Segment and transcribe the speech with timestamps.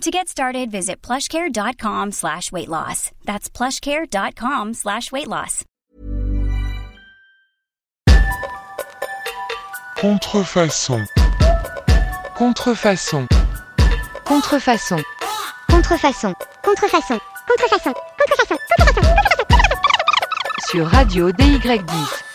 [0.00, 3.10] To get started, visit plushcare.com slash weight loss.
[3.24, 5.64] That's plushcare.com slash weight loss.
[9.96, 11.06] Contrefaçon.
[12.36, 13.26] Contrefaçon.
[14.24, 15.02] Contrefaçon.
[15.70, 16.34] Contrefaçon.
[16.62, 17.20] Contrefaçon.
[17.46, 17.94] Contrefaçon.
[18.18, 19.08] Contrefaçon.
[20.68, 22.33] Sur Radio DY10.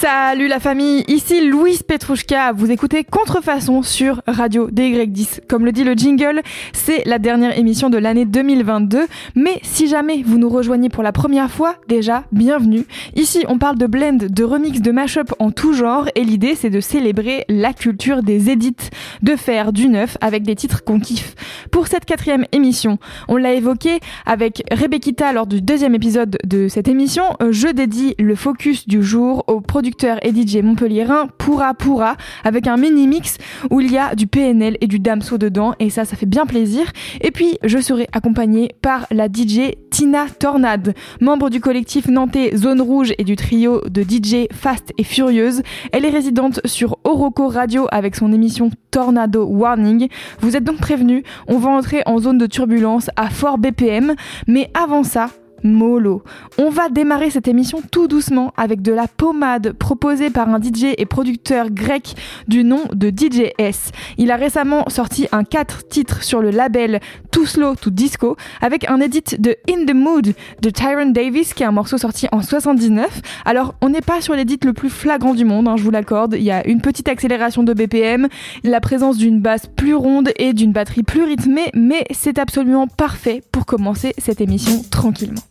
[0.00, 2.52] Salut la famille, ici Louise Petrouchka.
[2.52, 5.40] Vous écoutez Contrefaçon sur Radio DY10.
[5.48, 6.42] Comme le dit le jingle,
[6.74, 9.06] c'est la dernière émission de l'année 2022.
[9.36, 12.84] Mais si jamais vous nous rejoignez pour la première fois, déjà, bienvenue.
[13.14, 16.08] Ici, on parle de blend, de remix, de mashup en tout genre.
[16.14, 18.76] Et l'idée, c'est de célébrer la culture des édits,
[19.22, 21.34] de faire du neuf avec des titres qu'on kiffe.
[21.70, 26.86] Pour cette quatrième émission, on l'a évoqué avec Rebekita lors du deuxième épisode de cette
[26.86, 27.24] émission.
[27.50, 32.76] Je dédie le focus du jour au producteur et DJ montpelliérain Pourra Pourra avec un
[32.76, 33.38] mini mix
[33.70, 36.44] où il y a du PNL et du Damso dedans et ça ça fait bien
[36.44, 36.90] plaisir.
[37.20, 42.80] Et puis je serai accompagnée par la DJ Tina Tornade, membre du collectif nantais Zone
[42.80, 45.62] Rouge et du trio de DJ Fast et Furieuse.
[45.92, 50.08] Elle est résidente sur Oroco Radio avec son émission Tornado Warning.
[50.40, 54.16] Vous êtes donc prévenus, on va entrer en zone de turbulence à fort BPM,
[54.48, 55.28] mais avant ça,
[55.72, 56.22] mollo.
[56.58, 60.94] On va démarrer cette émission tout doucement avec de la pommade proposée par un DJ
[60.96, 62.14] et producteur grec
[62.48, 63.90] du nom de DJ S.
[64.18, 67.00] Il a récemment sorti un 4 titres sur le label
[67.30, 71.62] Too Slow to Disco avec un edit de In the Mood de Tyron Davis qui
[71.62, 73.20] est un morceau sorti en 79.
[73.44, 76.34] Alors on n'est pas sur l'edit le plus flagrant du monde, hein, je vous l'accorde.
[76.36, 78.28] Il y a une petite accélération de BPM,
[78.64, 83.42] la présence d'une basse plus ronde et d'une batterie plus rythmée, mais c'est absolument parfait
[83.52, 85.42] pour commencer cette émission tranquillement.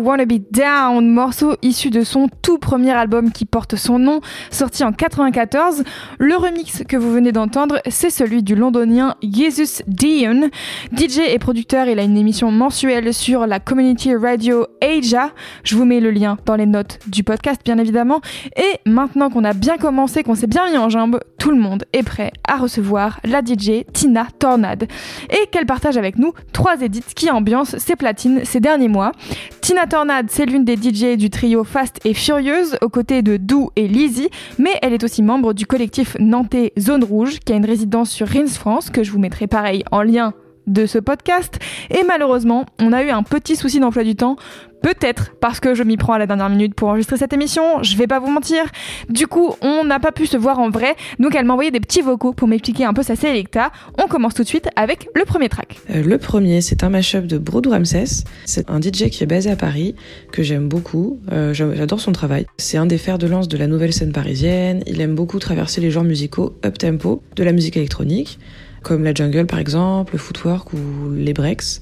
[0.00, 4.82] Wanna Be Down, morceau issu de son tout premier album qui porte son nom, sorti
[4.82, 5.84] en 94.
[6.18, 10.48] Le remix que vous venez d'entendre, c'est celui du londonien Jesus Dion.
[10.96, 15.32] DJ et producteur, il a une émission mensuelle sur la community radio Asia.
[15.64, 18.22] Je vous mets le lien dans les notes du podcast, bien évidemment.
[18.56, 21.84] Et maintenant qu'on a bien commencé, qu'on s'est bien mis en jambes, tout le monde
[21.92, 24.88] est prêt à recevoir la DJ Tina Tornade.
[25.30, 29.12] Et qu'elle partage avec nous trois édits qui ambiancent ses platines ces derniers mois.
[29.60, 33.70] Tina Tornade, c'est l'une des DJ du trio Fast et Furieuse, aux côtés de Dou
[33.74, 37.64] et Lizzy, mais elle est aussi membre du collectif nantais Zone Rouge, qui a une
[37.64, 40.32] résidence sur Reims France, que je vous mettrai pareil en lien
[40.66, 41.58] de ce podcast.
[41.90, 44.36] Et malheureusement, on a eu un petit souci d'emploi du temps.
[44.82, 47.98] Peut-être parce que je m'y prends à la dernière minute pour enregistrer cette émission, je
[47.98, 48.62] vais pas vous mentir.
[49.10, 51.80] Du coup, on n'a pas pu se voir en vrai, donc elle m'a envoyé des
[51.80, 53.72] petits vocaux pour m'expliquer un peu sa sélecta.
[54.02, 55.76] On commence tout de suite avec le premier track.
[55.90, 58.24] Euh, le premier, c'est un mashup de Brodou Ramsès.
[58.46, 59.94] C'est un DJ qui est basé à Paris,
[60.32, 61.20] que j'aime beaucoup.
[61.30, 62.46] Euh, j'a- J'adore son travail.
[62.56, 64.82] C'est un des fers de lance de la nouvelle scène parisienne.
[64.86, 68.38] Il aime beaucoup traverser les genres musicaux up-tempo, de la musique électronique,
[68.82, 70.78] comme la jungle par exemple, le footwork ou
[71.14, 71.80] les breaks.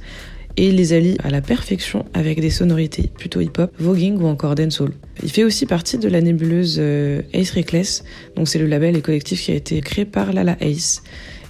[0.61, 4.91] Et les allie à la perfection avec des sonorités plutôt hip-hop, voguing ou encore dancehall.
[5.23, 8.03] Il fait aussi partie de la nébuleuse euh, Ace Reckless,
[8.35, 11.05] donc c'est le label et collectif qui a été créé par Lala Ace.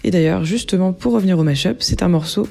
[0.05, 2.47] Et d'ailleurs, justement, pour revenir au mashup, c'est un morceau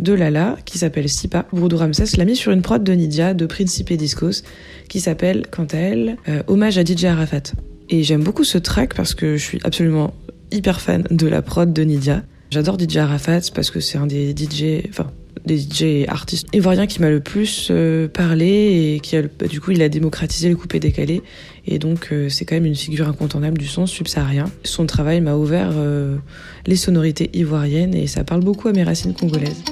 [0.00, 1.46] de Lala qui s'appelle Sipa.
[1.52, 4.42] Broudou Ramsès l'a mis sur une prod de Nidia de Principe Discos
[4.88, 7.52] qui s'appelle, quant à elle, euh, Hommage à DJ Arafat.
[7.88, 10.14] Et j'aime beaucoup ce track parce que je suis absolument
[10.50, 12.22] hyper fan de la prod de Nidia.
[12.50, 15.06] J'adore DJ Arafat parce que c'est un des DJ, enfin,
[15.46, 19.60] des DJ artistes ivoiriens qui m'a le plus euh, parlé et qui a, bah, du
[19.60, 21.22] coup, il a démocratisé le coupé décalé.
[21.68, 24.50] Et donc, euh, c'est quand même une figure incontournable du son subsaharien.
[24.64, 26.16] Son travail m'a ouvert euh,
[26.66, 29.62] les sonorités ivoiriennes et ça parle beaucoup à mes racines congolaises.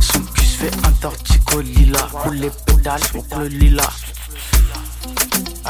[0.00, 1.98] Son cul fait un tortico lila.
[2.22, 3.88] Pour les pédales, pour le lilas.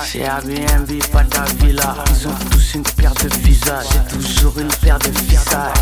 [0.05, 1.97] C'est Airbnb, pas ta villa.
[2.11, 3.87] Ils ont tous une paire de visages.
[3.93, 5.73] J'ai toujours une paire de visages.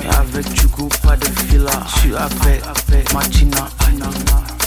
[0.00, 1.70] Mais avec du goût, pas de fila.
[1.96, 2.62] J'suis avec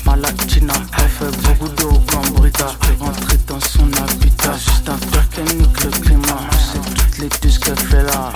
[0.06, 0.74] ma China, ma latina.
[0.98, 2.02] Elle fait beaucoup d'eau.
[2.12, 4.54] Je rentrer dans son habitat.
[4.54, 4.98] Juste un
[5.56, 6.42] nique le climat.
[6.58, 8.32] C'est toutes les deux ce qu'elle fait là.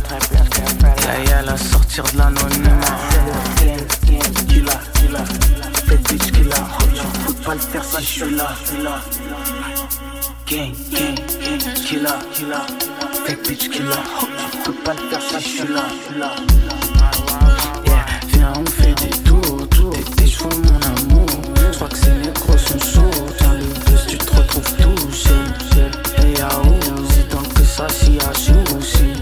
[0.00, 1.30] Qu'elle là.
[1.30, 2.98] Y'a la sortir de l'anonymat.
[7.28, 8.48] Je pas le là.
[10.46, 11.16] Gang, gang.
[11.86, 11.96] Je.
[17.86, 19.92] Yeah, viens, on fait des tours, tours.
[20.16, 20.80] T'es joues, mon.
[20.80, 20.89] Je
[21.80, 23.26] crois que ces négros sont sourds.
[23.40, 25.46] Dans le bus, tu te retrouves tout seul.
[26.18, 29.14] Et y'a Uzi, donc que ça, si y'a souci.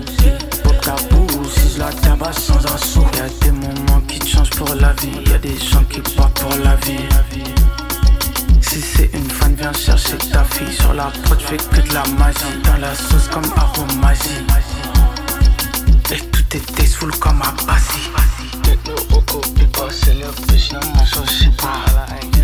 [0.64, 3.04] Pop capou, si je la tabasse sans un sou.
[3.16, 5.30] Y'a des moments qui te changent pour la vie.
[5.30, 7.06] Y'a des gens qui partent pour la vie.
[8.60, 10.74] Si c'est une fan, viens chercher ta fille.
[10.74, 12.58] Sur la prod, fais que de la magie.
[12.64, 14.42] Dans la sauce comme aromagie.
[16.10, 18.10] Et tout est tasteful comme un basi.
[18.86, 22.37] Ne recopie pas, c'est le plus, ne m'associe pas.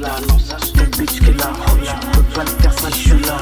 [0.00, 0.16] Là.
[0.28, 1.52] Non, ça fait bitch qui là.
[1.82, 3.38] Je peux pas le faire si j'suis là.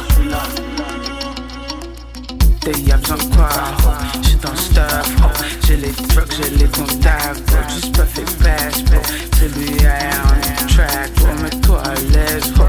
[2.61, 3.49] T'es y'a besoin de quoi?
[3.85, 3.89] oh.
[4.23, 5.45] J'suis dans le stuff, oh.
[5.67, 7.59] j'ai les drugs, j'ai les contacts, bro.
[7.69, 9.01] Juste pas fait pass, bro.
[9.39, 11.29] C'est lui, on track, bro.
[11.43, 12.67] Mets-toi à l'aise, bro.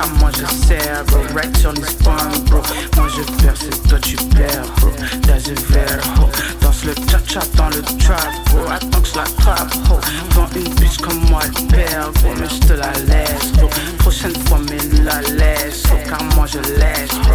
[0.00, 1.18] Car moi je sers, bro.
[1.34, 2.62] Right sur les spawns, bro.
[2.96, 4.90] Moi je perds, c'est toi tu perds, bro.
[5.26, 6.26] That's a verre, ho.
[6.62, 8.60] Danse le cha-cha dans le trap, bro.
[8.70, 10.00] Attends que je l'attrape, ho.
[10.34, 12.30] Dans une bitch comme moi, elle perd, bro.
[12.38, 13.68] Mais je te la laisse, bro.
[13.98, 15.96] Prochaine fois, mais la laisse, oh.
[16.08, 17.34] Car moi je laisse, bro.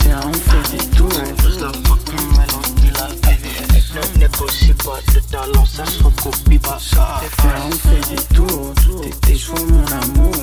[0.00, 1.12] Viens, on fait des tours,
[3.96, 6.76] Ne négocie pas, le talent ça se recopie pas.
[7.40, 10.34] Viens, on fait des tours, t'es des joues, mon amour.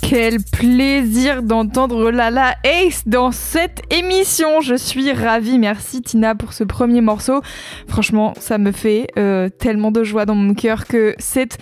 [0.00, 4.60] Quel plaisir d'entendre Lala Ace dans cette émission.
[4.60, 5.58] Je suis ravie.
[5.58, 7.40] Merci Tina pour ce premier morceau.
[7.88, 11.58] Franchement, ça me fait euh, tellement de joie dans mon cœur que c'est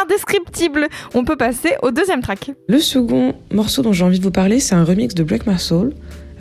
[0.00, 0.86] indescriptible.
[1.12, 2.52] On peut passer au deuxième track.
[2.68, 5.58] Le second morceau dont j'ai envie de vous parler, c'est un remix de Break My
[5.58, 5.92] Soul,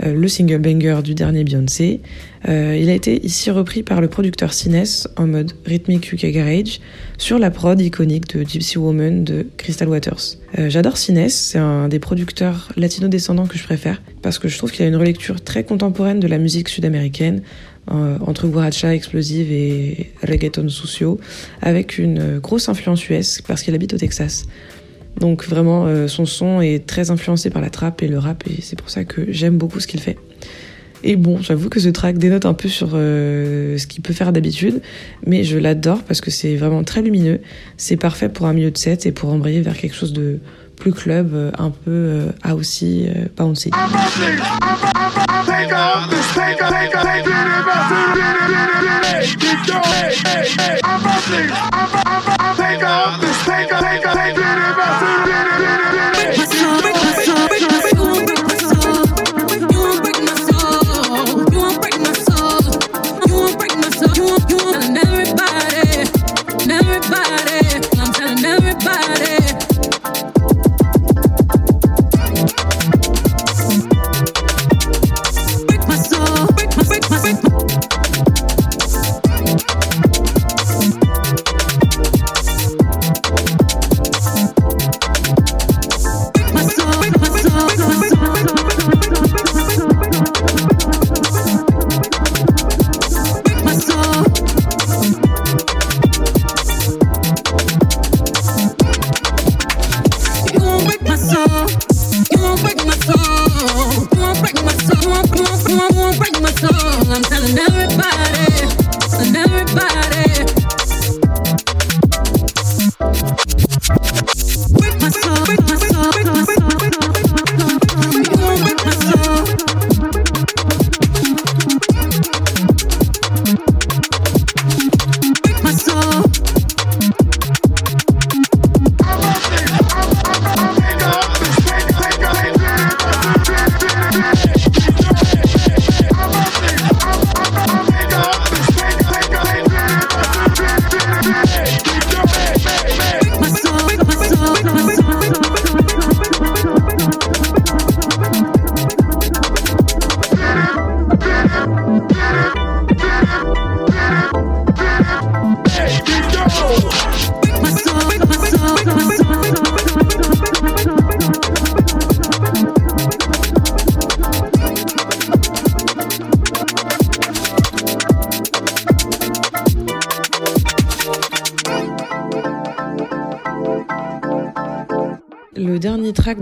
[0.04, 2.02] euh, le single banger du dernier Beyoncé.
[2.48, 4.86] Euh, il a été ici repris par le producteur Cines
[5.18, 6.80] en mode rythmique UK Garage
[7.18, 10.38] sur la prod iconique de Gypsy Woman de Crystal Waters.
[10.58, 14.72] Euh, J'adore Cines, c'est un des producteurs latino-descendants que je préfère parce que je trouve
[14.72, 17.42] qu'il a une relecture très contemporaine de la musique sud-américaine
[17.92, 21.20] entre guaracha explosive et reggaeton sociaux
[21.64, 24.46] avec une grosse influence US parce qu'il habite au Texas.
[25.18, 28.62] Donc vraiment, euh, son son est très influencé par la trap et le rap, et
[28.62, 30.18] c'est pour ça que j'aime beaucoup ce qu'il fait.
[31.04, 34.34] Et bon, j'avoue que ce track dénote un peu sur euh, ce qu'il peut faire
[34.34, 34.82] d'habitude,
[35.26, 37.40] mais je l'adore parce que c'est vraiment très lumineux.
[37.78, 40.40] C'est parfait pour un milieu de set et pour embrayer vers quelque chose de
[40.80, 43.70] plus club, euh, un peu euh, housey, euh, bouncy.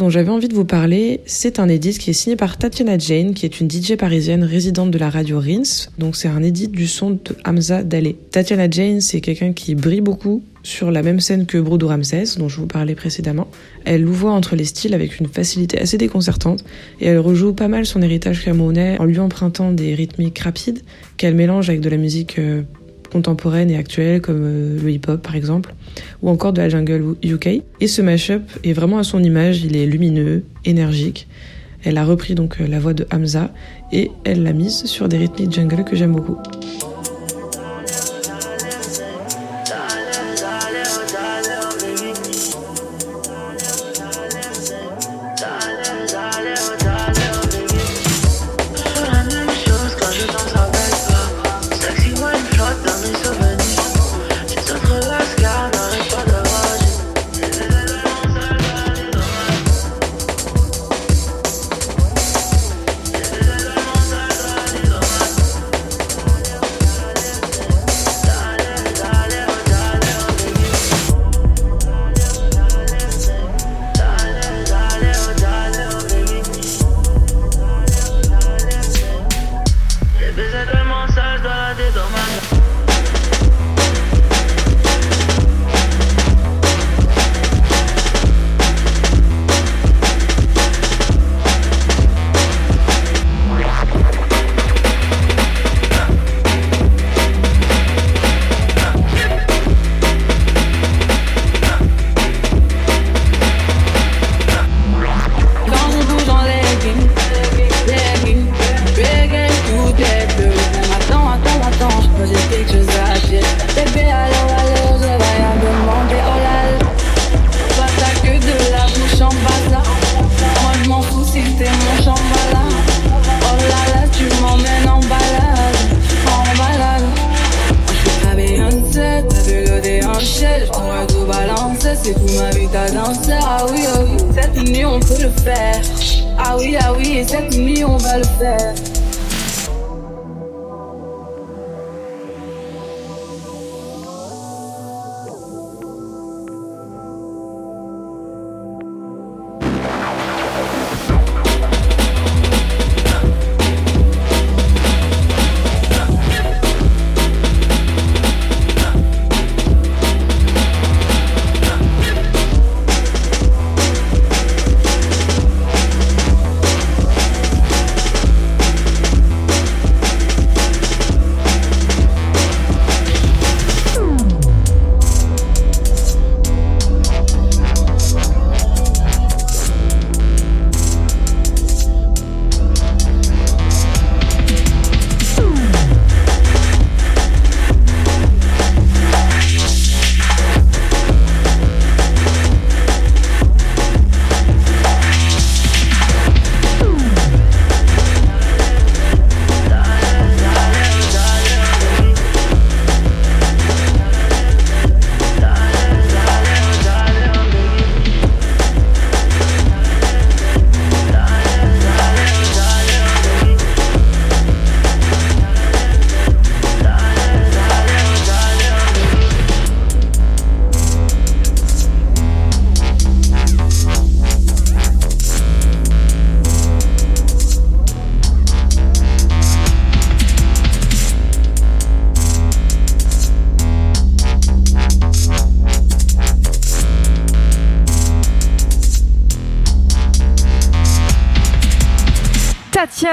[0.09, 3.45] J'avais envie de vous parler, c'est un edit qui est signé par Tatiana Jane, qui
[3.45, 5.89] est une DJ parisienne résidente de la radio Rins.
[5.97, 8.13] Donc c'est un edit du son de Hamza Dale.
[8.31, 12.49] Tatiana Jane, c'est quelqu'un qui brille beaucoup sur la même scène que Brodo Ramsès, dont
[12.49, 13.47] je vous parlais précédemment.
[13.85, 16.63] Elle louvoie entre les styles avec une facilité assez déconcertante
[16.99, 20.81] et elle rejoue pas mal son héritage camerounais en lui empruntant des rythmiques rapides
[21.17, 22.39] qu'elle mélange avec de la musique
[23.17, 25.73] euh, contemporaine et actuelle comme euh, le hip-hop par exemple
[26.21, 27.63] ou encore de la jungle UK.
[27.81, 31.27] Et ce mashup est vraiment à son image, il est lumineux, énergique.
[31.83, 33.51] Elle a repris donc euh, la voix de Hamza
[33.91, 36.37] et elle l'a mise sur des rythmiques jungle que j'aime beaucoup.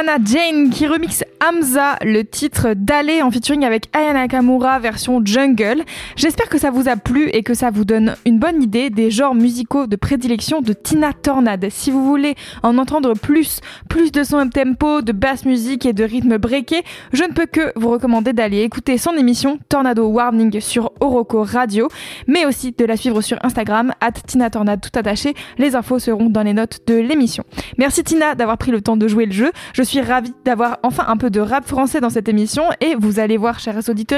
[0.04, 5.82] Tatiana Jane qui remixe Hamza, le titre d'aller en featuring avec Aya Nakamura version jungle.
[6.16, 9.10] J'espère que ça vous a plu et que ça vous donne une bonne idée des
[9.10, 11.66] genres musicaux de prédilection de Tina Tornade.
[11.68, 16.02] Si vous voulez en entendre plus, plus de son tempo, de basse musique et de
[16.02, 20.92] rythme breaké, je ne peux que vous recommander d'aller écouter son émission Tornado Warning sur
[21.00, 21.88] Oroco Radio,
[22.26, 25.34] mais aussi de la suivre sur Instagram, at Tina Tornade tout attaché.
[25.58, 27.44] Les infos seront dans les notes de l'émission.
[27.76, 29.52] Merci Tina d'avoir pris le temps de jouer le jeu.
[29.74, 33.18] Je suis ravie d'avoir enfin un peu de rap français dans cette émission et vous
[33.18, 34.14] allez voir, chers auditeurs,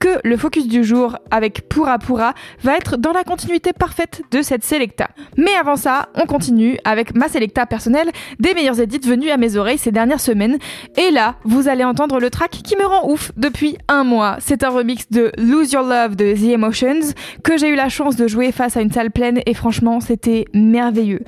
[0.00, 4.42] que le focus du jour avec Pura Pura va être dans la continuité parfaite de
[4.42, 5.08] cette Selecta.
[5.36, 9.56] Mais avant ça, on continue avec ma Selecta personnelle des meilleurs edits venus à mes
[9.56, 10.58] oreilles ces dernières semaines.
[10.96, 14.36] Et là, vous allez entendre le track qui me rend ouf depuis un mois.
[14.40, 18.16] C'est un remix de Lose Your Love de The Emotions que j'ai eu la chance
[18.16, 21.20] de jouer face à une salle pleine et franchement, c'était merveilleux.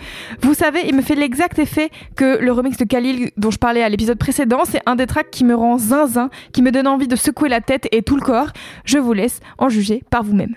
[0.42, 3.83] Vous savez, il me fait l'exact effet que le remix de Khalil dont je parlais
[3.83, 7.09] à l'épisode précédent, c'est un des tracks qui me rend zinzin, qui me donne envie
[7.09, 8.53] de secouer la tête et tout le corps.
[8.85, 10.55] Je vous laisse en juger par vous-même.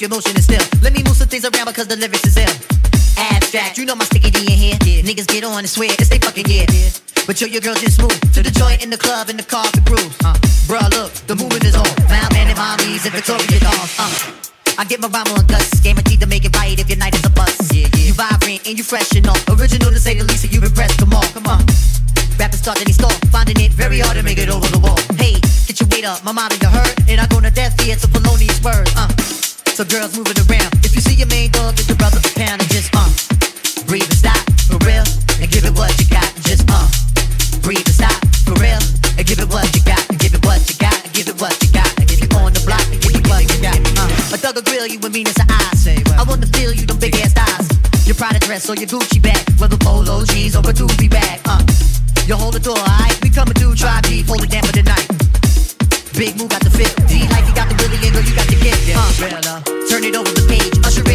[0.00, 0.64] If your motion is still.
[0.80, 2.48] Let me move some things around because the lyrics is ill.
[3.20, 4.78] Abstract, you know my sticky D in here.
[4.80, 5.04] Yeah.
[5.04, 6.64] Niggas get on and swear it's they fucking yeah.
[7.28, 9.68] But yo, your girl just moved to the joint in the club in the car
[9.68, 10.16] for grooves.
[10.24, 10.32] Uh,
[10.64, 11.84] bruh, look, the movement is on.
[12.08, 13.92] Found man and mommies and Victoria dolls.
[14.00, 17.14] Uh, I get my rhyme on guts, guaranteed to make it right if your night
[17.14, 17.60] is a bust.
[17.76, 19.36] You vibrant and you fresh and all.
[19.52, 20.96] Original to say the least, so you impressed.
[20.96, 21.60] Come on, come on.
[22.40, 24.96] Rappers start any store, finding it very hard to make it over the wall.
[25.20, 25.36] Hey,
[25.68, 28.16] get your weight up, my mama you heard, and I go to death ears of
[28.16, 28.88] felonious words.
[28.96, 29.12] Uh,
[29.80, 30.68] so girls moving around.
[30.84, 33.08] If you see your main dog, get your brother a pound and just uh,
[33.88, 34.36] breathe and stop
[34.68, 35.04] for real,
[35.40, 36.28] and give it what you got.
[36.36, 36.84] And just uh,
[37.64, 38.12] breathe and stop
[38.44, 38.80] for real,
[39.16, 40.02] and give it what you got.
[40.10, 40.92] And give it what you got.
[41.00, 41.88] And give it what you got.
[41.96, 43.78] And if you on the block, and give it what you got.
[43.96, 45.88] Uh, a thug will grill you with meanness of eyes.
[45.88, 47.72] I wanna feel you, them big ass thighs.
[48.04, 51.40] Your Prada dress or your Gucci bag, whether polo jeans or a doobie bag.
[51.46, 51.64] Uh,
[52.28, 53.16] you hold the door, alright?
[53.22, 55.08] We coming through, try beef, hold it down for the night.
[56.20, 56.92] Big move got the fit.
[57.08, 58.92] D like you got the Willie and girl, you got the gift.
[58.92, 60.70] Uh, turn it over the page.
[60.86, 61.09] Usher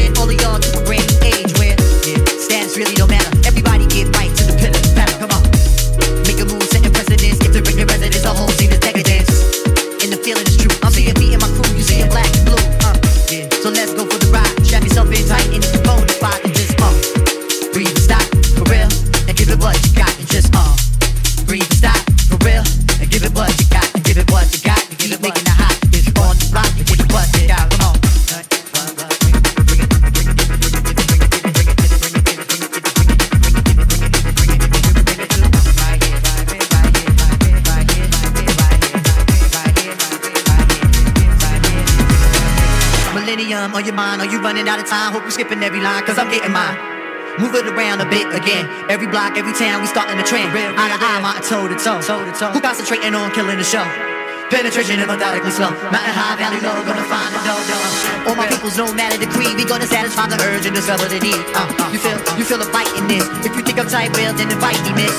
[44.66, 45.14] running out of time?
[45.14, 46.74] Hope you skipping every line, cause I'm getting mine.
[47.38, 48.66] Move it around a bit again.
[48.90, 50.50] Every block, every town, we starting a trend.
[50.50, 52.02] Eye to eye, mountain toe to toe.
[52.02, 52.50] toe, to toe.
[52.50, 53.84] Who concentrating on killing the show?
[54.50, 55.70] Penetration and methodically slow.
[55.94, 57.62] Mountain high, valley low, gonna find the dough.
[57.70, 58.32] dough.
[58.32, 61.20] All my people's no matter the creed, we gonna satisfy the urge and discover the
[61.20, 61.38] need.
[61.54, 63.28] Uh, you feel, you feel a fight in this.
[63.46, 65.18] If you think I'm tight, well then invite me, miss.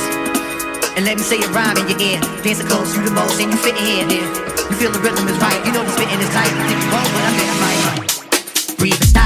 [0.96, 2.18] And let me say a rhyme in your ear.
[2.42, 4.26] Dance Dancing close, you the most, and you fit in here.
[4.72, 5.60] You feel the rhythm is right.
[5.62, 6.48] You know the spitting is tight.
[6.48, 7.76] You think you wrong, but I'm right.
[8.78, 9.25] Breathe and stop,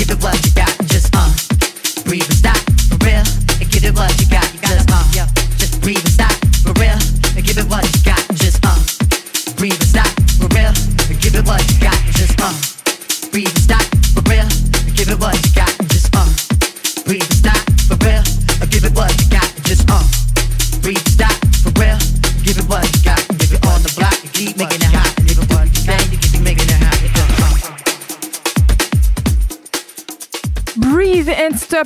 [0.00, 1.30] give it what you got, just uh.
[2.04, 2.56] Breathe and stop,
[2.88, 3.24] for real.
[3.60, 4.48] And give it what you got,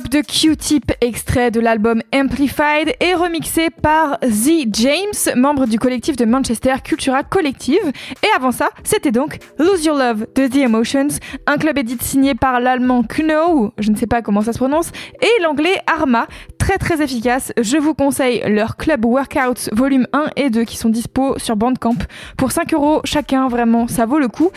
[0.09, 6.23] de Q-Tip, extrait de l'album Amplified et remixé par Z James, membre du collectif de
[6.23, 7.91] Manchester Cultura Collective.
[8.23, 11.09] Et avant ça, c'était donc Lose Your Love de The Emotions,
[11.45, 14.91] un club édite signé par l'allemand Kuno, je ne sais pas comment ça se prononce,
[15.21, 17.51] et l'anglais Arma, très très efficace.
[17.61, 21.97] Je vous conseille leur club workouts volume 1 et 2 qui sont dispo sur Bandcamp
[22.37, 24.51] pour 5 euros chacun, vraiment, ça vaut le coup.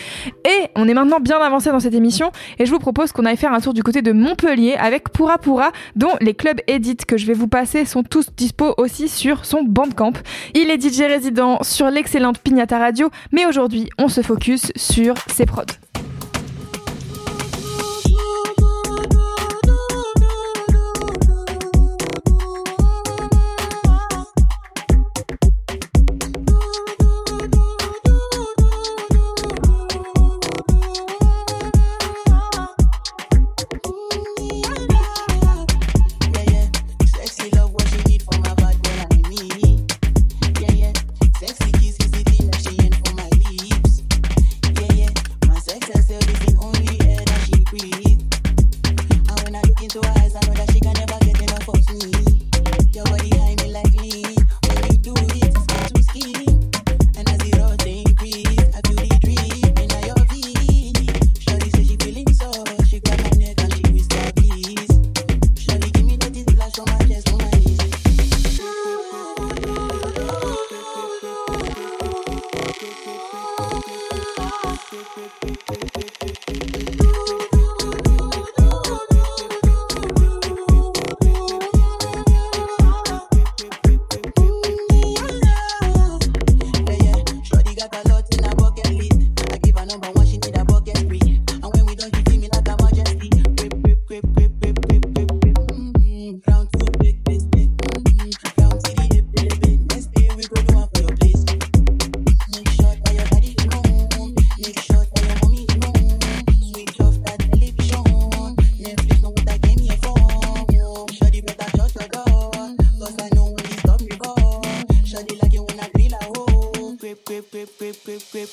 [0.45, 3.37] Et on est maintenant bien avancé dans cette émission et je vous propose qu'on aille
[3.37, 7.17] faire un tour du côté de Montpellier avec Pura Pura, dont les clubs edit que
[7.17, 10.13] je vais vous passer sont tous dispo aussi sur son Bandcamp.
[10.55, 15.47] Il est DJ résident sur l'excellente Pignata Radio, mais aujourd'hui on se focus sur ses
[15.47, 15.88] prods.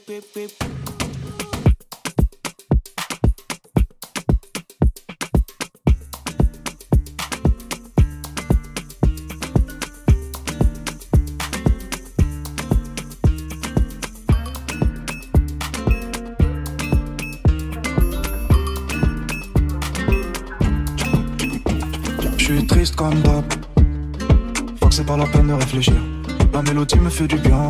[0.00, 0.79] pip pip
[23.10, 23.44] comme d'hab.
[24.80, 25.94] Faut que c'est pas la peine de réfléchir.
[26.52, 27.68] La mélodie me fait du bien.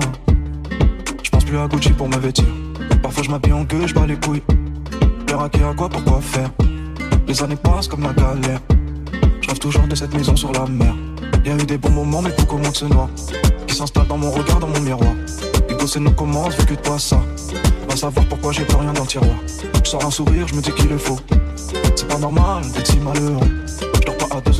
[1.23, 2.45] Je pense plus à Gucci pour me vêtir.
[3.03, 4.43] Parfois je m'habille en gueule, je bats les couilles.
[5.39, 6.51] À qui à quoi, pourquoi faire?
[7.27, 8.61] Les années passent comme la galère.
[9.41, 10.95] Je rêve toujours de cette maison sur la mer.
[11.47, 13.09] Y a eu des bons moments, mais beaucoup moins de ce noir.
[13.67, 15.15] Qui s'installe dans mon regard, dans mon miroir.
[15.71, 17.19] Et bosser nous commence, vu que toi ça.
[17.89, 19.37] Va savoir pourquoi j'ai plus rien dans le tiroir.
[19.83, 21.19] Je sors un sourire, je me dis qu'il est faux.
[21.97, 23.60] C'est pas normal d'être si malheureux.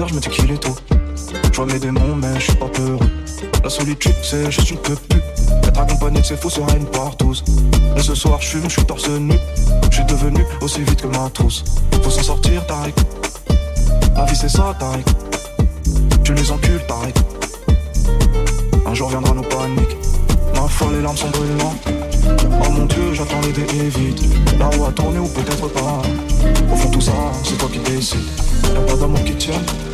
[0.09, 0.75] Je me dis qu'il est tôt.
[1.51, 3.11] Je vois mes démons, mais je suis pas peureux.
[3.63, 5.21] La solitude, c'est juste une peux plus.
[5.67, 7.45] Être accompagné de ces fous sera une partouze.
[7.97, 9.35] Et ce soir, je fume, je suis torse nu.
[9.91, 11.65] Je suis devenu aussi vite que ma trousse.
[12.03, 12.95] Faut s'en sortir, Tariq.
[14.17, 15.07] La vie, c'est ça, Tariq.
[16.25, 17.17] Tu les encules, Tariq.
[18.87, 19.97] Un jour viendra nos paniques.
[20.55, 21.89] Ma foi, les larmes sont brûlantes.
[22.65, 24.23] Oh mon dieu, j'attends les dés vite.
[24.59, 26.03] La roue a tourné ou peut-être pas.
[26.91, 27.13] tout ça,
[27.45, 28.21] c'est toi qui décides.
[28.65, 29.90] Y'a pas d'amour qui tienne.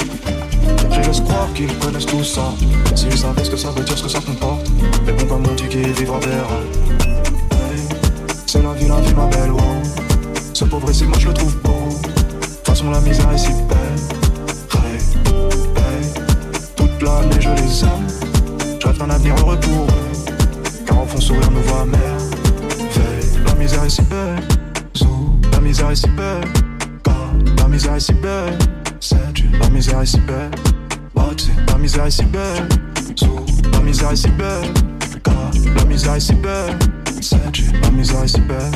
[0.90, 2.52] Je laisse croire qu'ils connaissent tout ça.
[2.94, 4.70] S'ils savaient ce que ça veut dire, ce que ça comporte.
[5.04, 6.60] Mais bon, comme on dit qu'il vivra verra.
[8.46, 9.60] C'est la vie, la vie, ma belle, wow.
[10.54, 11.88] Ce pauvre ici, moi je le trouve beau.
[11.90, 14.00] De toute façon, la misère est si belle.
[14.72, 14.98] Hey,
[15.76, 16.04] hey,
[16.76, 18.06] toute l'année je les aime.
[18.80, 20.34] Je rêve d'un avenir heureux pour eux.
[20.86, 21.86] Car au fond, sourire nous voit.
[22.94, 24.40] Hey, la misère est si belle.
[24.96, 26.48] Zou, la misère est si belle.
[27.04, 28.56] Car la misère est si belle.
[29.00, 30.50] Sais-tu, la misère est si belle.
[31.16, 32.68] La misère est si belle.
[33.72, 34.72] La misère est si belle.
[35.76, 36.78] La misère est si belle.
[37.82, 38.72] La misère est si belle.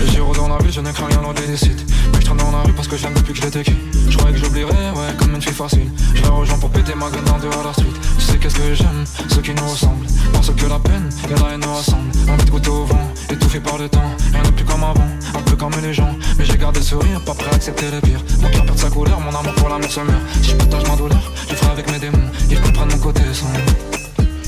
[0.00, 1.84] Et j'y dans la vie, je n'ai craint rien loin des sites.
[2.12, 3.74] Mais je traîne dans la rue parce que j'aime depuis que j'étais qui.
[4.08, 5.90] Je croyais que j'oublierais, ouais, comme une fille facile.
[6.14, 7.96] Je vais aux gens pour péter ma gueule dans deux à la suite.
[8.18, 10.06] Tu sais qu'est-ce que j'aime, ceux qui nous ressemblent.
[10.32, 12.10] Parce que la peine et la haine nous rassemblent.
[12.30, 14.10] Envie de goûter au vent, étouffé par le temps.
[14.32, 16.14] Rien n'est plus comme avant, un peu comme les gens.
[16.38, 18.20] Mais j'ai gardé le sourire, pas prêt à accepter le pire.
[18.40, 20.20] Mon cœur perd sa couleur, mon amour pour l'amour se meurt.
[20.42, 22.30] Si je partage ma douleur, je ferai avec mes démons.
[22.50, 23.58] Ils comprennent mon côté sombre.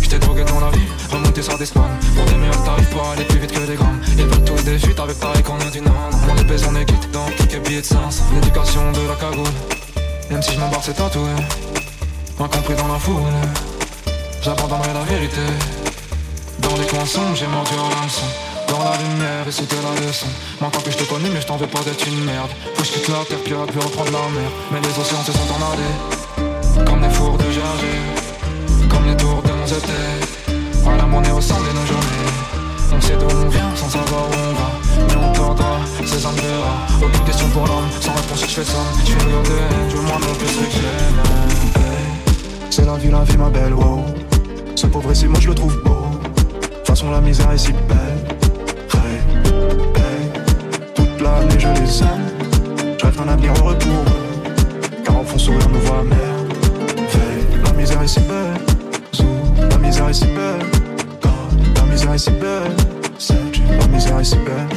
[0.08, 3.24] J't'ai drogué dans la vie, remonté sur des spawns Pour des meilleurs tarifs pour aller
[3.24, 5.82] plus vite que des grammes Ils veulent tous des fuites avec pareil qu'on a du
[5.82, 5.92] non
[6.30, 9.52] On les baise, on est quitte dans quelques billets de sens L'éducation de la cagoule
[10.30, 11.28] Même si je m'embarque c'est tatoué
[12.40, 13.20] Incompris dans la foule
[14.40, 15.42] J'abandonnerai la vérité
[16.60, 20.26] Dans les coins sombres j'ai mordu en hameçon dans la lumière et c'était la leçon.
[20.60, 22.50] Maintenant que je te connais mais je t'en veux pas d'être une merde.
[22.74, 24.50] Faut que je quitte la terre puis plus reprendre la mer.
[24.72, 28.28] Mais les océans se sont en allés Comme des fours de gerger
[28.88, 30.86] comme les tours de nos étés.
[30.86, 32.32] À la monnaie au centre de nos journées.
[32.96, 34.68] On sait d'où on vient sans savoir où on va.
[35.08, 37.06] Mais on tordra ces âmes de rats.
[37.06, 40.02] Aucune question pour l'homme, sans réponse je fais somme Je suis de haine, je veux
[40.02, 40.78] moins non plus que
[42.70, 44.04] c'est la vie, la vie, ma belle, wow.
[44.76, 45.96] Ce pauvre ici, moi je le trouve beau.
[46.60, 48.37] De toute façon, la misère est si belle.
[50.94, 52.26] Toute l'année je les aime.
[52.98, 53.76] Je rêve d'un avenir pour eux.
[55.04, 56.04] Car au fond, sourire nous voit.
[57.12, 58.54] Hey, la misère est si belle.
[59.12, 59.24] Zou,
[59.70, 60.64] la misère est si belle.
[61.22, 62.72] God, la misère est si belle.
[63.18, 64.68] Sais-tu, la misère est si belle.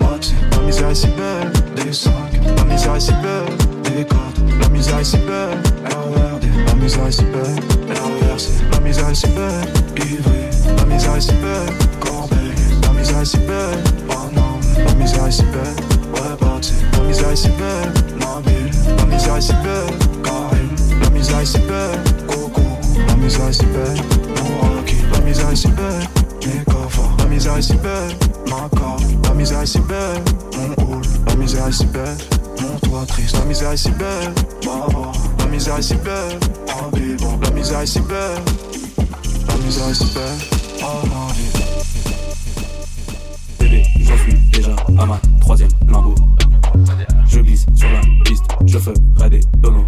[0.00, 0.20] What,
[0.52, 1.50] la misère est si belle.
[1.76, 2.12] Des sacs,
[2.56, 3.56] la misère est si belle.
[3.84, 5.58] Des cordes, la misère est si belle.
[5.84, 7.60] RERD, la misère est si belle.
[7.88, 9.68] RERC, la misère est si belle.
[9.96, 11.72] Ivry, la misère est si belle.
[13.14, 13.84] La misère est si belle.
[14.08, 15.76] Paname, la misère est si belle.
[16.14, 17.92] Ouais, bâti, la misère est si belle.
[18.18, 19.94] Nabil, la misère est si belle.
[20.24, 22.00] Karim, la misère est si belle.
[22.26, 22.62] Coco,
[23.06, 24.02] la misère est si belle.
[24.42, 26.08] Mouraki, la misère est si belle.
[26.44, 28.16] Mekova, la misère est si belle.
[28.50, 30.22] Macor, la misère est si belle.
[30.56, 32.16] Mon hall, la misère est si belle.
[32.60, 34.34] Mon toit triste, la misère est si belle.
[34.64, 36.40] Baba, la misère est si belle.
[36.68, 38.42] Habiba, la misère est si belle.
[39.46, 40.58] La misère est si belle.
[40.82, 41.53] Ah, ma vie.
[44.06, 46.14] J'en suis déjà à ma troisième lambeau.
[47.26, 49.86] Je glisse sur la piste, je ferai des donos.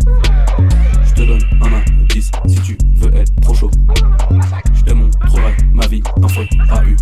[1.04, 3.70] Je te donne un indice si tu veux être trop chaud.
[4.74, 6.96] Je te montrerai ma vie, t'en feras une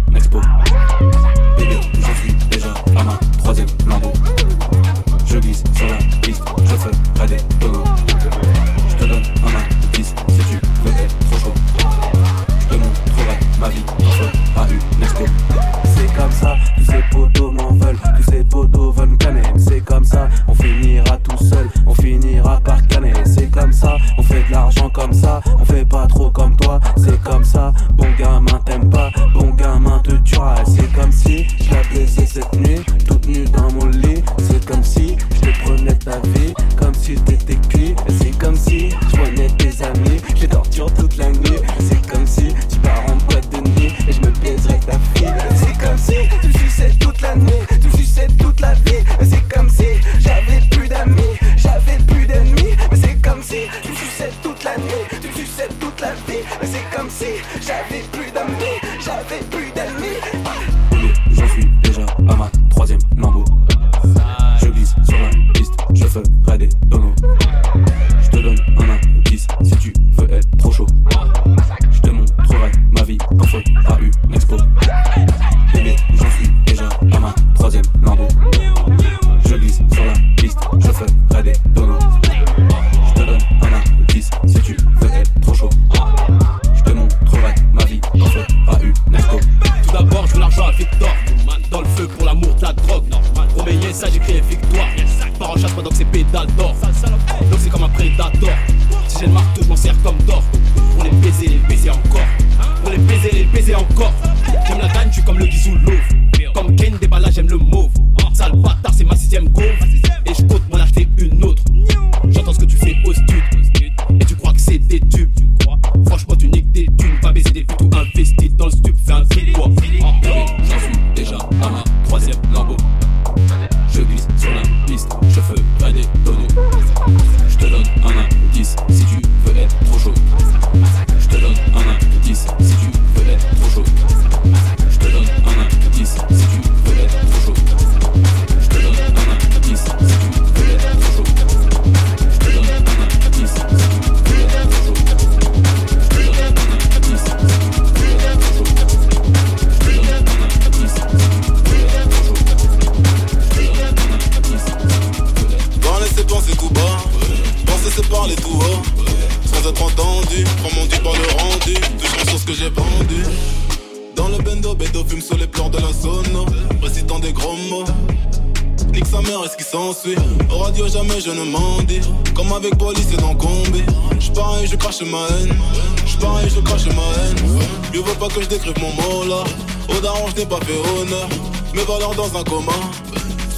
[182.16, 182.72] dans un coma.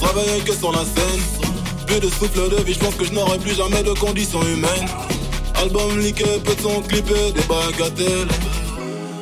[0.00, 1.22] Travailler que sur la scène.
[1.86, 4.88] Plus de souffle de vie, je pense que je n'aurai plus jamais de conditions humaines.
[5.60, 8.28] Album liqué, peu de son clippé, des bagatelles.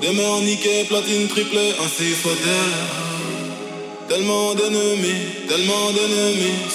[0.00, 4.08] Des mères niquées, platine triplée, ainsi soit-elle.
[4.08, 6.74] Tellement d'ennemis, tellement d'ennemis.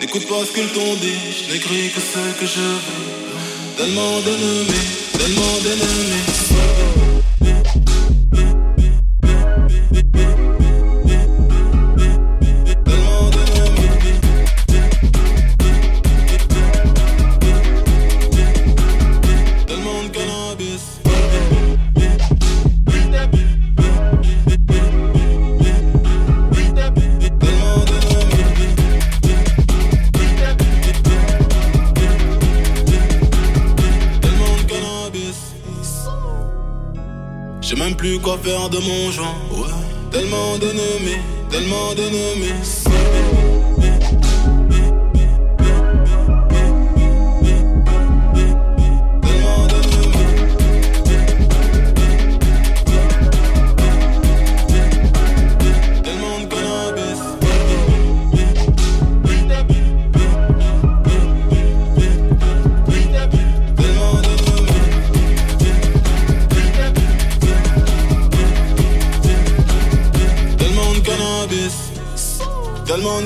[0.00, 2.80] N'écoute pas ce qu'ils t'ont dit, je n'écris que ce que je veux.
[3.76, 6.79] Tellement d'ennemis, tellement d'ennemis.
[37.70, 39.36] J'ai même plus quoi faire de mon genre.
[39.52, 39.68] Ouais.
[40.10, 40.72] Tellement de
[41.48, 42.00] tellement de.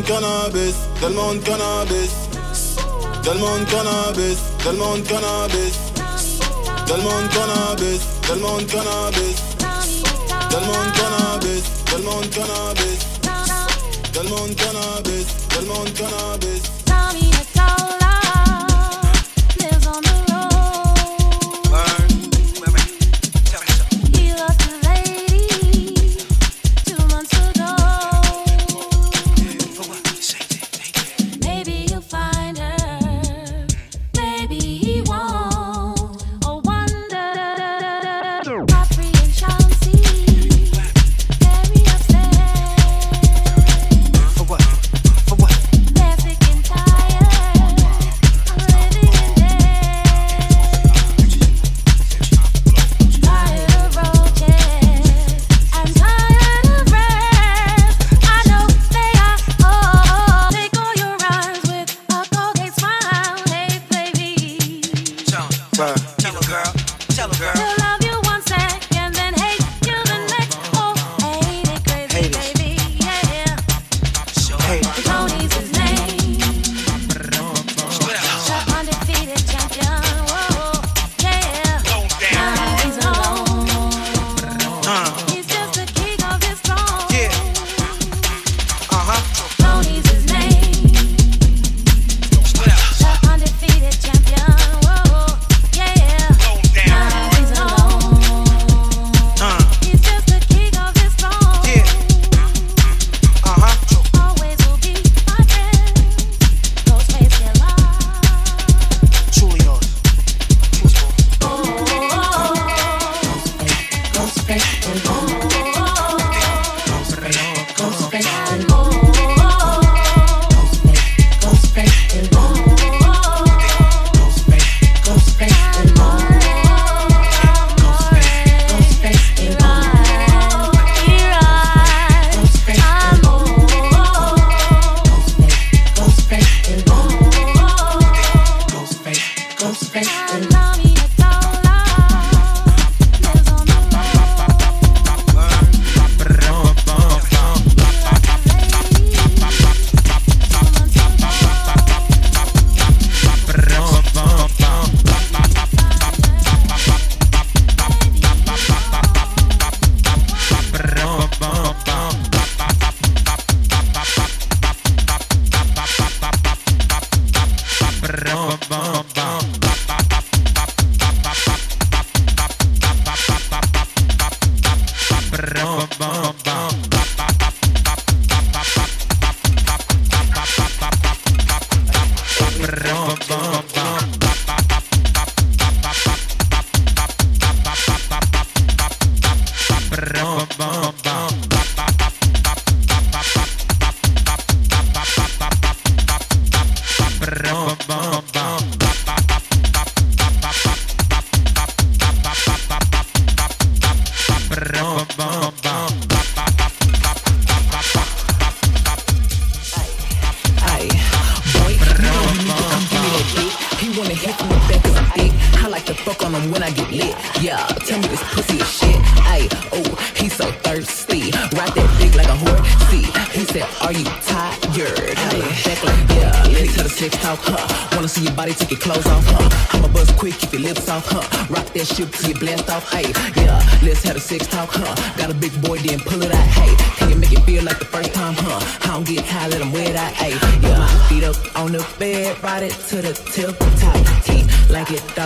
[0.04, 2.10] cannabis, tellement de cannabis,
[3.22, 5.74] tellement de cannabis, tellement de cannabis,
[6.86, 9.36] tellement de cannabis, tellement de cannabis,
[10.50, 12.98] tellement de cannabis, tellement de cannabis,
[14.12, 16.73] tellement de cannabis, tellement de cannabis.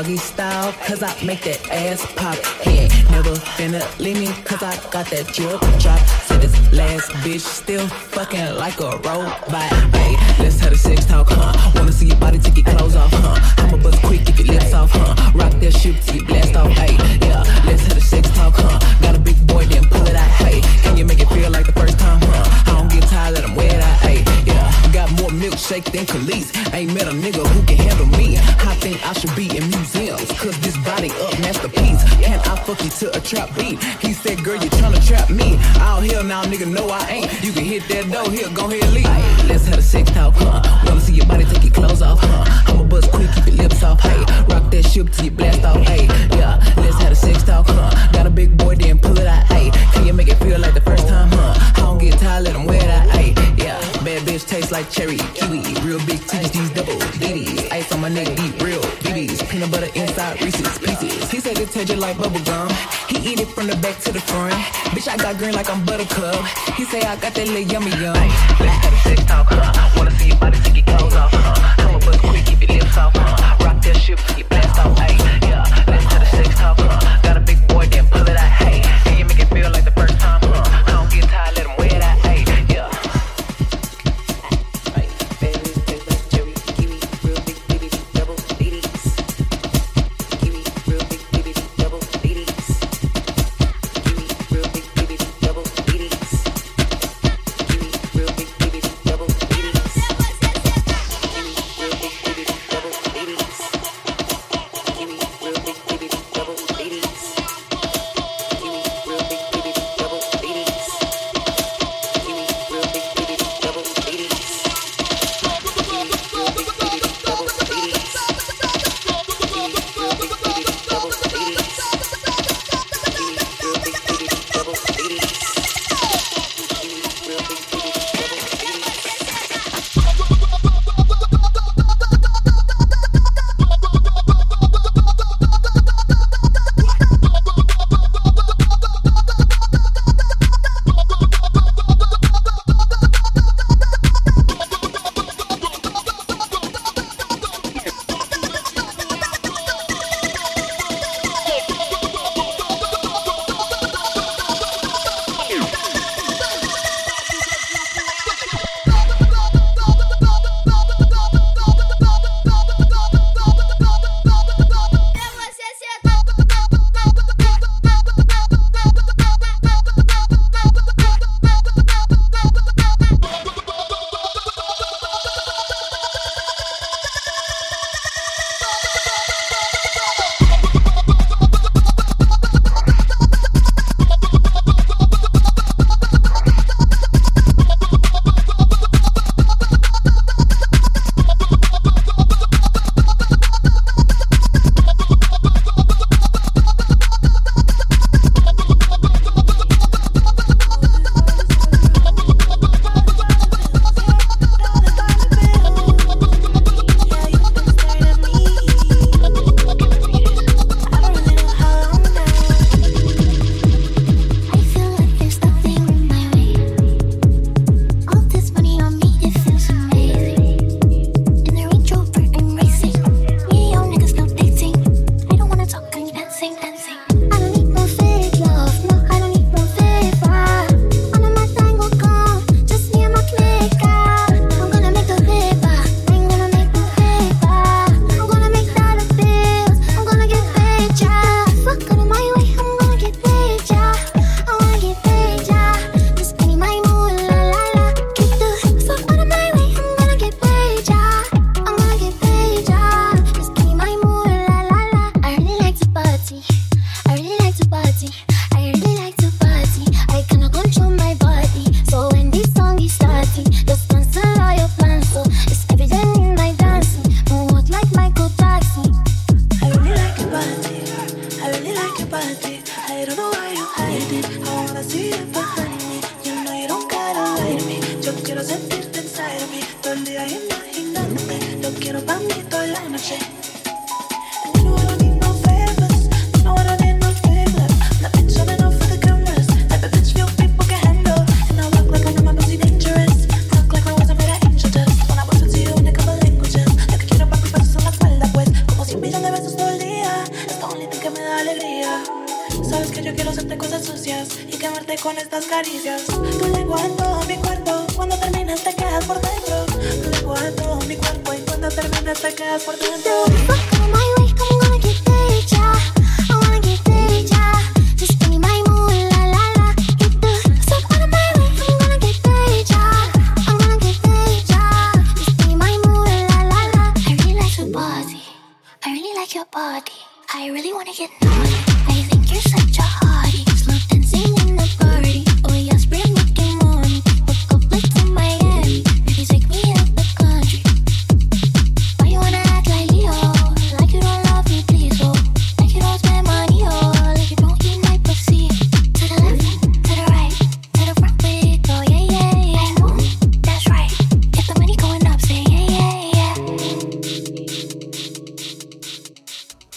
[0.09, 2.39] Doggy style, cause I make that ass pop.
[2.65, 5.99] Yeah, never finna leave me, cause I got that drip drop.
[6.27, 9.88] Said this last bitch still fucking like a robot.
[36.59, 37.45] Nigga, no, I ain't.
[37.45, 39.07] You can hit that door here, go ahead, leave.
[39.07, 40.63] Ay, let's have a sex talk, huh?
[40.87, 42.73] Wanna see your body take your clothes off, huh?
[42.73, 44.19] I'ma buzz quick, keep your lips off, hey.
[44.49, 46.07] Rock that shit till you blast off, hey.
[46.37, 48.13] Yeah, let's have a sex talk, huh?
[48.13, 49.71] Got a big boy, then pull it out, hey.
[49.93, 51.55] Can you make it feel like the first time, huh?
[51.77, 53.35] I don't get tired, let him wear that, hey.
[53.57, 55.63] Yeah, bad bitch tastes like cherry, kiwi.
[55.87, 57.68] Real big titties, these double DDs.
[59.89, 61.31] Butter inside Reese's pieces.
[61.31, 62.69] He said it tastes just like bubble gum.
[63.09, 64.55] He eat it from the back to the front.
[64.93, 66.45] Bitch, I got green like I'm buttercup.
[66.77, 68.15] He say I got that little yummy yum.
[68.61, 69.91] Let's have a sex talk, huh?
[69.97, 71.89] Wanna see your body take your clothes off, huh?
[71.89, 73.65] I'ma buzz quick, keep your lips off, huh?
[73.65, 74.48] Rock that shit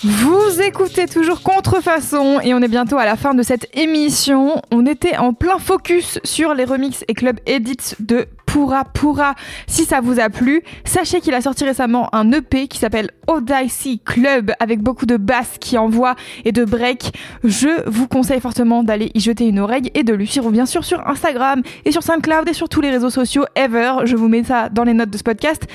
[0.03, 4.59] Vous écoutez toujours Contrefaçon et on est bientôt à la fin de cette émission.
[4.71, 9.35] On était en plein focus sur les remixes et club edits de Pura Pura.
[9.65, 13.99] Si ça vous a plu, sachez qu'il a sorti récemment un EP qui s'appelle Odyssey
[14.03, 17.13] Club avec beaucoup de basses qui envoient et de break.
[17.45, 20.83] Je vous conseille fortement d'aller y jeter une oreille et de lui suivre bien sûr
[20.83, 23.99] sur Instagram et sur SoundCloud et sur tous les réseaux sociaux ever.
[24.03, 25.65] Je vous mets ça dans les notes de ce podcast.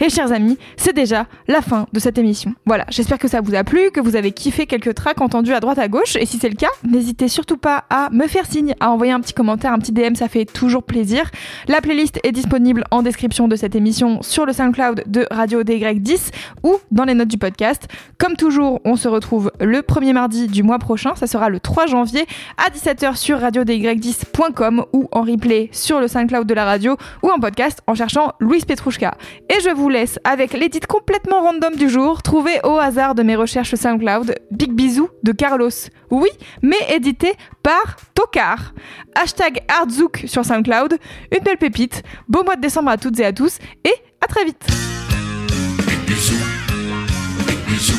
[0.00, 2.54] Et chers amis, c'est déjà la fin de cette émission.
[2.64, 5.60] Voilà, j'espère que ça vous a plu, que vous avez kiffé quelques tracks entendus à
[5.60, 6.16] droite à gauche.
[6.16, 9.20] Et si c'est le cas, n'hésitez surtout pas à me faire signe, à envoyer un
[9.20, 11.30] petit commentaire, un petit DM, ça fait toujours plaisir.
[11.68, 16.30] La playlist est disponible en description de cette émission sur le SoundCloud de Radio DY10
[16.62, 17.88] ou dans les notes du podcast.
[18.18, 21.86] Comme toujours, on se retrouve le premier mardi du mois prochain, ça sera le 3
[21.86, 27.30] janvier à 17h sur radioDY10.com ou en replay sur le SoundCloud de la radio ou
[27.30, 29.14] en podcast en cherchant Louise Petrouchka.
[29.48, 33.36] Et je vous laisse avec l'édit complètement random du jour, trouvé au hasard de mes
[33.36, 35.70] recherches SoundCloud, Big Bisou de Carlos.
[36.12, 36.28] Oui,
[36.60, 37.32] mais édité
[37.62, 38.74] par Tokar.
[39.14, 40.98] Hashtag Hardzouk sur SoundCloud,
[41.34, 42.02] une belle pépite.
[42.28, 44.62] Beau mois de décembre à toutes et à tous et à très vite.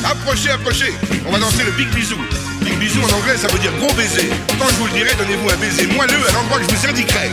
[0.06, 0.94] Approchez, approchez.
[1.28, 2.18] On va danser le big bisou.
[2.62, 4.30] Big bisou en anglais, ça veut dire gros baiser.
[4.60, 7.32] Quand je vous le dirai, donnez-vous un baiser moelleux à l'endroit que je vous indiquerai.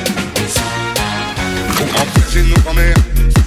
[2.36, 2.94] Et nos grands-mères,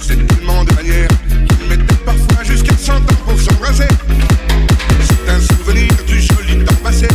[0.02, 1.08] c'est tellement de manières
[1.48, 3.88] qu'ils mettaient parfois jusqu'à 100 ans pour s'embrasser.
[5.34, 7.08] Un souvenir du joli temps passé.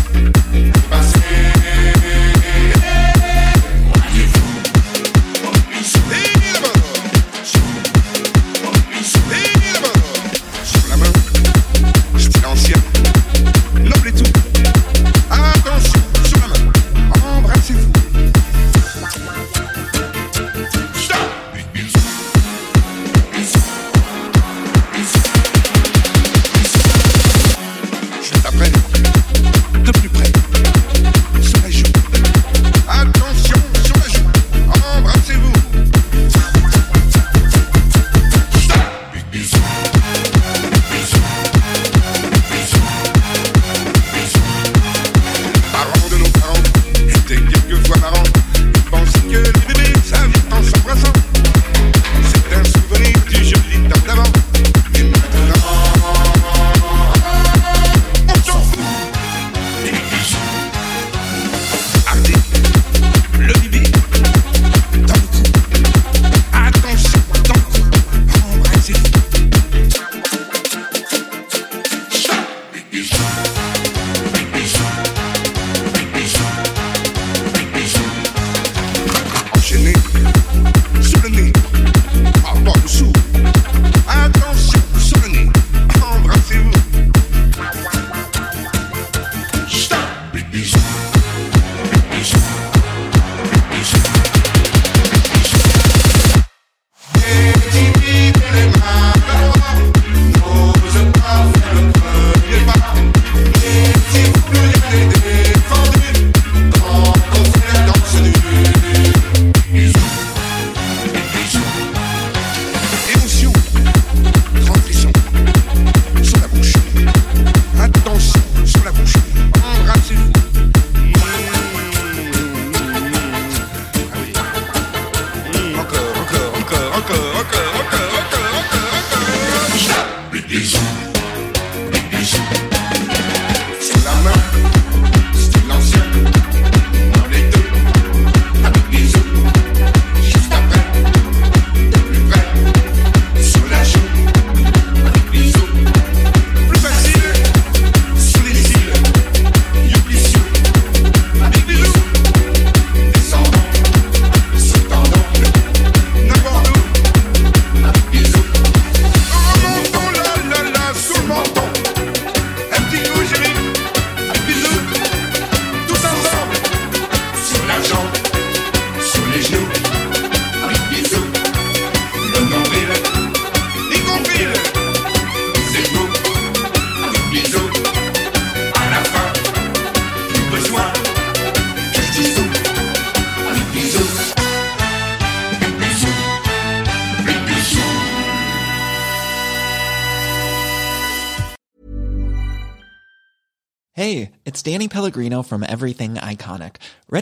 [0.89, 1.58] Passé.